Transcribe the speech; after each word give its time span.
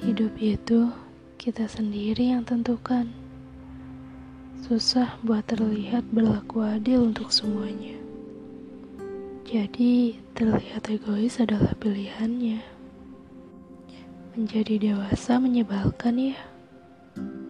Hidup 0.00 0.32
itu 0.40 0.88
kita 1.36 1.68
sendiri 1.68 2.32
yang 2.32 2.40
tentukan. 2.40 3.04
Susah 4.64 5.20
buat 5.20 5.44
terlihat 5.44 6.08
berlaku 6.08 6.64
adil 6.64 7.12
untuk 7.12 7.28
semuanya. 7.28 8.00
Jadi, 9.44 10.16
terlihat 10.32 10.88
egois 10.88 11.36
adalah 11.36 11.76
pilihannya. 11.76 12.64
Menjadi 14.40 14.80
dewasa 14.80 15.36
menyebalkan 15.36 16.32
ya. 16.32 16.40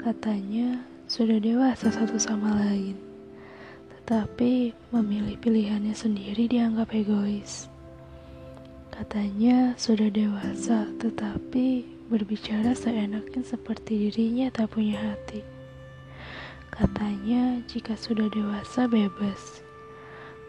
Katanya 0.00 0.80
sudah 1.04 1.36
dewasa 1.36 1.92
satu 1.92 2.16
sama 2.16 2.64
lain. 2.64 2.96
Tetapi 3.92 4.72
memilih 4.96 5.36
pilihannya 5.36 5.92
sendiri 5.92 6.48
dianggap 6.48 6.96
egois. 6.96 7.68
Katanya 8.88 9.76
sudah 9.76 10.08
dewasa, 10.08 10.88
tetapi 10.96 11.97
berbicara 12.08 12.72
seenaknya 12.72 13.44
seperti 13.44 14.08
dirinya 14.08 14.48
tak 14.48 14.72
punya 14.72 14.96
hati. 14.96 15.44
Katanya 16.72 17.60
jika 17.68 17.92
sudah 18.00 18.32
dewasa 18.32 18.88
bebas. 18.88 19.60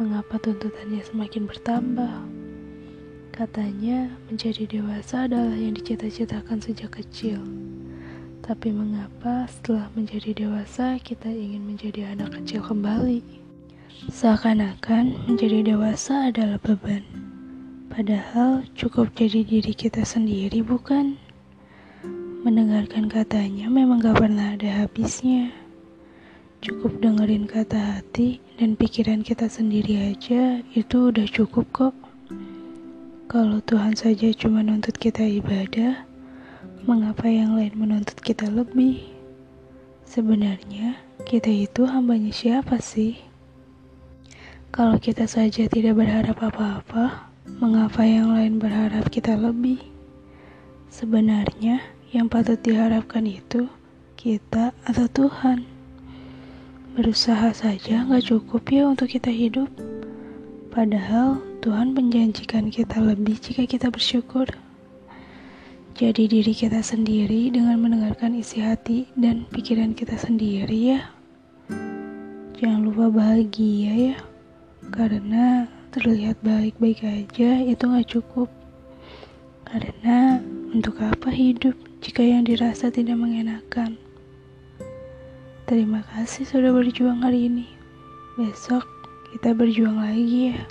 Mengapa 0.00 0.40
tuntutannya 0.40 1.04
semakin 1.04 1.44
bertambah? 1.44 2.16
Katanya 3.36 4.08
menjadi 4.32 4.64
dewasa 4.64 5.28
adalah 5.28 5.52
yang 5.52 5.76
dicita-citakan 5.76 6.60
sejak 6.64 6.96
kecil. 6.96 7.40
Tapi 8.40 8.72
mengapa 8.72 9.44
setelah 9.48 9.92
menjadi 9.92 10.32
dewasa 10.32 10.96
kita 11.04 11.28
ingin 11.28 11.68
menjadi 11.68 12.16
anak 12.16 12.32
kecil 12.40 12.64
kembali? 12.64 13.20
Seakan-akan 14.08 15.28
menjadi 15.28 15.74
dewasa 15.76 16.32
adalah 16.32 16.56
beban. 16.64 17.04
Padahal 17.92 18.64
cukup 18.72 19.12
jadi 19.12 19.44
diri 19.44 19.76
kita 19.76 20.00
sendiri 20.00 20.64
bukan? 20.64 21.20
Mendengarkan 22.42 23.06
katanya 23.06 23.70
memang 23.70 24.02
gak 24.02 24.18
pernah 24.18 24.58
ada 24.58 24.82
habisnya. 24.82 25.54
Cukup 26.58 26.98
dengerin 26.98 27.46
kata 27.46 27.78
hati 27.78 28.42
dan 28.58 28.74
pikiran 28.74 29.22
kita 29.22 29.46
sendiri 29.46 30.10
aja 30.10 30.58
itu 30.74 31.14
udah 31.14 31.22
cukup 31.30 31.70
kok. 31.70 31.94
Kalau 33.30 33.62
Tuhan 33.62 33.94
saja 33.94 34.34
cuma 34.34 34.66
nuntut 34.66 34.98
kita 34.98 35.22
ibadah, 35.22 36.02
mengapa 36.82 37.30
yang 37.30 37.54
lain 37.54 37.78
menuntut 37.78 38.18
kita 38.18 38.50
lebih? 38.50 39.06
Sebenarnya, 40.02 40.98
kita 41.22 41.46
itu 41.46 41.86
hambanya 41.86 42.34
siapa 42.34 42.82
sih? 42.82 43.22
Kalau 44.74 44.98
kita 44.98 45.30
saja 45.30 45.70
tidak 45.70 45.94
berharap 45.94 46.42
apa-apa, 46.42 47.30
mengapa 47.62 48.02
yang 48.02 48.34
lain 48.34 48.58
berharap 48.58 49.06
kita 49.14 49.38
lebih? 49.38 49.78
Sebenarnya, 50.90 51.91
yang 52.12 52.28
patut 52.28 52.60
diharapkan 52.60 53.24
itu 53.24 53.72
kita 54.20 54.76
atau 54.84 55.08
Tuhan. 55.08 55.64
Berusaha 56.92 57.56
saja 57.56 58.04
nggak 58.04 58.28
cukup 58.28 58.68
ya 58.68 58.84
untuk 58.84 59.08
kita 59.08 59.32
hidup. 59.32 59.72
Padahal 60.68 61.40
Tuhan 61.64 61.96
menjanjikan 61.96 62.68
kita 62.68 63.00
lebih 63.00 63.40
jika 63.40 63.64
kita 63.64 63.88
bersyukur. 63.88 64.44
Jadi 65.96 66.28
diri 66.28 66.52
kita 66.52 66.84
sendiri 66.84 67.48
dengan 67.48 67.80
mendengarkan 67.80 68.36
isi 68.36 68.60
hati 68.60 69.08
dan 69.16 69.48
pikiran 69.48 69.96
kita 69.96 70.20
sendiri 70.20 70.96
ya. 70.96 71.00
Jangan 72.60 72.92
lupa 72.92 73.08
bahagia 73.08 74.12
ya. 74.12 74.16
Karena 74.92 75.64
terlihat 75.96 76.44
baik-baik 76.44 77.00
aja 77.08 77.50
itu 77.64 77.84
gak 77.88 78.08
cukup. 78.12 78.52
Karena 79.64 80.44
untuk 80.76 81.00
apa 81.00 81.32
hidup 81.32 81.91
jika 82.02 82.18
yang 82.18 82.42
dirasa 82.42 82.90
tidak 82.90 83.14
mengenakan? 83.14 83.94
Terima 85.70 86.02
kasih 86.10 86.42
sudah 86.42 86.74
berjuang 86.74 87.22
hari 87.22 87.46
ini. 87.46 87.70
Besok 88.34 88.82
kita 89.30 89.54
berjuang 89.54 90.02
lagi 90.02 90.50
ya. 90.50 90.66